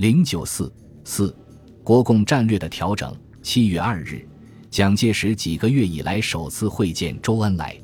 [0.00, 0.72] 零九四
[1.04, 1.36] 四，
[1.84, 3.14] 国共战略的调整。
[3.42, 4.26] 七月二日，
[4.70, 7.78] 蒋介石几个月以来首次会见周恩来。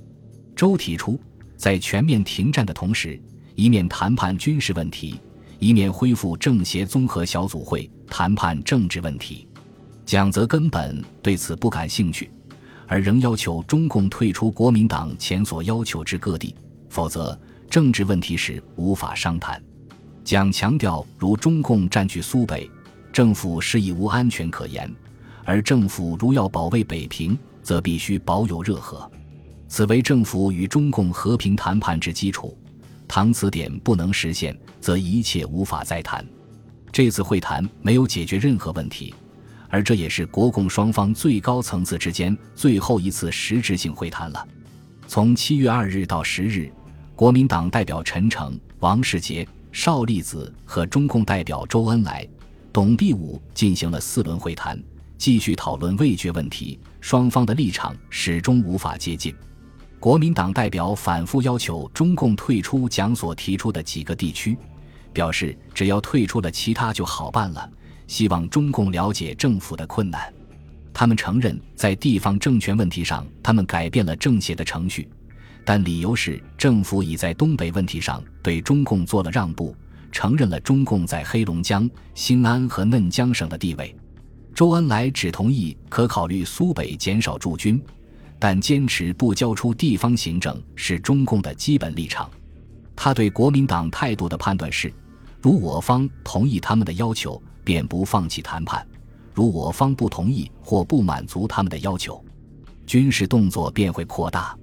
[0.56, 1.20] 周提出，
[1.58, 3.20] 在全面停战的同时，
[3.54, 5.20] 一面谈判军事问题，
[5.58, 9.46] 一面恢复政协综合小组会谈判政治问题。
[10.06, 12.30] 蒋则根本对此不感兴趣，
[12.86, 16.54] 而仍要求中共退出国民党前所要求之各地，
[16.88, 17.38] 否则
[17.68, 19.62] 政治问题时无法商谈。
[20.26, 22.68] 蒋强调，如中共占据苏北，
[23.12, 24.84] 政府是已无安全可言；
[25.44, 29.08] 而政府如要保卫北平，则必须保有热河，
[29.68, 32.58] 此为政府与中共和平谈判之基础。
[33.06, 36.26] 倘此点不能实现，则一切无法再谈。
[36.90, 39.14] 这次会谈没有解决任何问题。
[39.68, 44.44] 而这也是国共双方最高层次之间最后一次实质性会谈了。
[45.06, 46.68] 从七月二日到十日，
[47.14, 52.26] 国民党代表陈诚、王世杰、邵力子和中共代表周恩来、
[52.72, 54.82] 董必武进行了四轮会谈，
[55.18, 56.80] 继续讨论味觉问题。
[56.98, 59.34] 双方的立场始终无法接近。
[60.00, 64.56] 国民党代表反复要求中共退出蒋所提出的几个地区，
[65.12, 67.70] 表示只要退出了，其他就好办了。
[68.06, 70.32] 希望中共了解政府的困难，
[70.94, 75.06] 他们承认在地方政权问题上，他们改变了政协的程序，
[75.66, 79.76] 但理由是政府已在东北问题上对中共做了让步，
[80.12, 83.94] 承认了中共在黑龙江、新安和嫩江省的地位。
[84.54, 87.82] 周恩来只同意可考虑苏北减少驻军，
[88.38, 92.30] 但坚持不交出地方行政是中共的基本立场。
[92.94, 94.90] 他对国民党态度的判断是：
[95.42, 97.42] 如我方同意他们的要求。
[97.64, 98.86] 便不放弃谈判，
[99.34, 102.24] 如我方不同意或不满足他们的要求，
[102.86, 104.56] 军事动作便会扩大。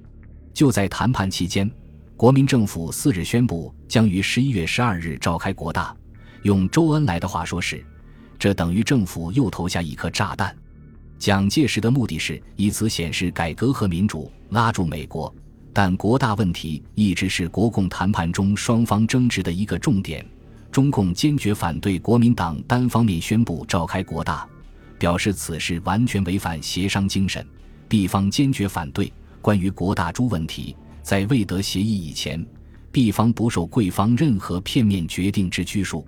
[0.54, 1.70] 就在谈判期间，
[2.16, 5.96] 国民政府四日宣布将于十一月十二日召开国大。
[6.44, 7.84] 用周恩来的话说是，
[8.38, 10.56] 这等于政府又投下一颗炸弹。
[11.18, 15.34] 蒋介石的目的是以此显示改革和民主，拉住美国。
[15.72, 20.24] 但国大问题一直是国共谈判中双方争执的一个重点。
[20.72, 24.48] 中共坚决反对国民党单方面宣布召开国大，
[25.00, 27.44] 表示此事完全违反协商精神。
[27.90, 29.12] 地方坚决反对。
[29.44, 32.44] 关于国大诸问题，在未得协议以前
[32.94, 36.08] ，B 方不受贵方任何片面决定之拘束。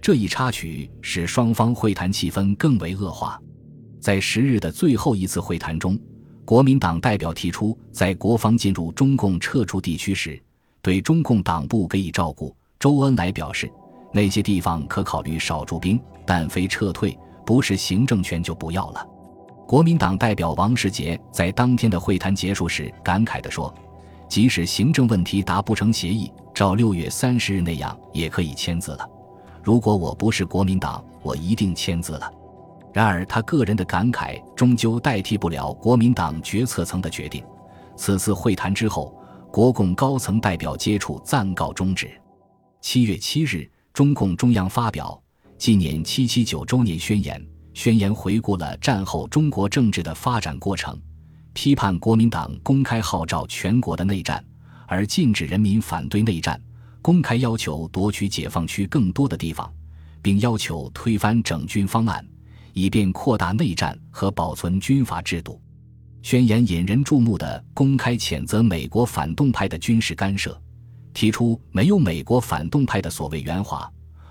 [0.00, 3.36] 这一插曲使双方会谈气氛更为恶化。
[3.98, 5.98] 在十日的最后一次会谈中，
[6.44, 10.40] 国民党代表提出，在国方进入中共撤出地区时，
[10.80, 12.54] 对中共党部给予照顾。
[12.78, 13.68] 周恩来表示。
[14.10, 19.06] 那些地方可考虑少驻兵，但非撤退，不是行政权就不要了。
[19.68, 23.72] 国民党代表王世杰在当天的会谈结束时感慨地说
[24.26, 29.06] ：“即使行政问题达不成协议，照六月三十日那样也可以签字了。
[29.62, 32.32] 如果我不是国民党，我一定签字了。”
[32.94, 37.44] 然而，他个人的感慨终究代替不了国民党决策层的决定。
[37.94, 39.14] 此次会谈之后，
[39.52, 42.10] 国共高层代表接触暂告终止。
[42.80, 43.70] 七月七日。
[43.92, 45.20] 中共中央发表
[45.56, 47.44] 纪念七七九周年宣言，
[47.78, 51.00] 宣言回顾了战后中国政治的发展过程，
[51.52, 54.44] 批判国民党公开号召全国的内战，
[54.88, 56.60] 而禁止人民反对内战，
[57.00, 59.72] 公开要求夺取解放区更多的地方，
[60.20, 62.26] 并要求推翻整军方案，
[62.72, 65.62] 以便扩大内战和保存军阀制度。
[66.20, 70.60] 宣言引人注目的公开谴责美国反动派的军事干涉。
[71.14, 73.88] 提出没有美国反动派的所谓圆滑，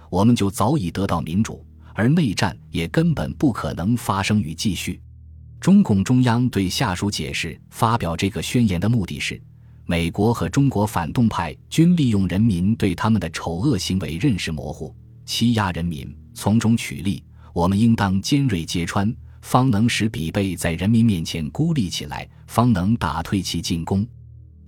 [0.10, 1.66] 我们就早已得到民主，
[1.98, 5.02] 而内战也根本不可能发生与继续。
[5.60, 9.42] 中共中央对下属解释，发表这个宣言的目的是，
[9.88, 17.24] 美国和中国反动派均利用人民对他们的丑恶行为认识模糊，欺压人民，从中取利。
[17.52, 24.06] 我们应当尖锐揭穿，方能使彼辈在人民面前孤立起来，方能打退其进攻。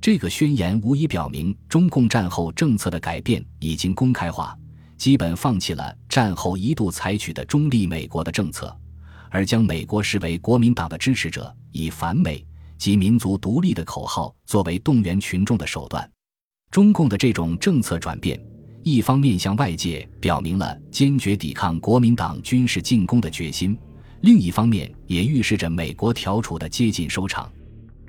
[0.01, 4.57] 这个宣言无疑表明，中共战后政策的改变已经公开化，
[4.99, 8.77] 基本放弃了战后一度采取的中立美国的政策，
[9.29, 12.45] 而将美国视为国民党的支持者，以反美
[12.77, 16.07] 及民族独立的口号作为动员群众的手段。
[16.69, 18.37] 中共的这种政策转变，
[18.83, 23.79] 一方面向外界表明了坚决抵抗国民党军事进攻的决心，
[24.19, 27.49] 另一方面也预示着美国调处的接近收场。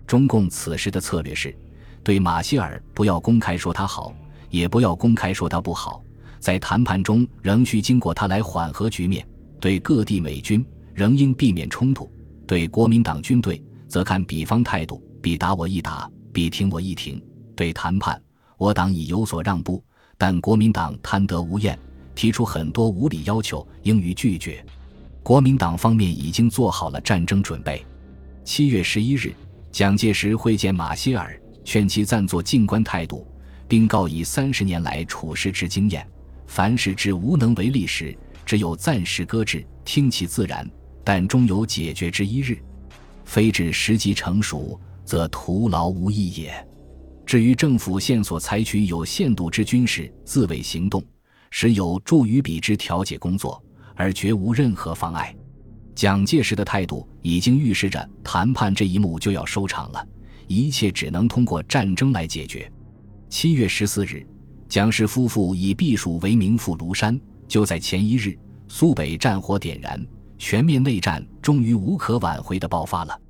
[0.08, 1.56] 中共此时的策略是。
[2.02, 4.12] 对马歇尔不要公开说他好，
[4.48, 6.02] 也不要公开说他不好，
[6.40, 9.24] 在谈判中仍需经过他来缓和局面。
[9.60, 10.64] 对各地美军
[10.94, 12.10] 仍应避免冲突，
[12.46, 17.22] 对国民党军队则看彼方态度，彼打我一打，彼停我一停。
[17.54, 18.20] 对谈判，
[18.56, 19.84] 我党已有所让步，
[20.16, 21.78] 但国民党贪得无厌，
[22.14, 24.64] 提出很多无理要求，应予拒绝。
[25.22, 27.84] 国民党方面已经做好了战争准备。
[28.42, 29.34] 七月十一日，
[29.70, 33.26] 蒋介石会见马歇尔，劝其暂作静观态度，
[33.68, 36.08] 并告以三十年来处事之经验，
[36.50, 38.12] 凡事之无能为力时，
[38.44, 40.68] 只有暂时搁置，听其自然，
[41.04, 42.58] 但终有解决之一日。
[43.24, 46.52] 非至时机成熟，则徒劳无益也。
[47.24, 51.00] 至于政府现所采取有限度之军事自卫行动，
[51.50, 53.62] 实有助于彼之调解工作，
[53.94, 55.32] 而绝无任何妨碍。
[55.94, 60.04] 蒋介石的态度已经预示着谈判这一幕就要收场了，
[60.48, 62.68] 一切只能通过战争来解决。
[63.28, 64.26] 七月十四日，
[64.70, 68.38] 蒋氏夫妇以避暑为名赴庐山，就在前一日，
[68.68, 70.00] 苏北战火点燃。
[70.38, 73.20] 全面内战终于无可挽回的爆发了。